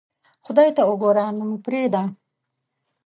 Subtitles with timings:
[0.45, 2.01] خدای ته اوګوره نو مې پریدا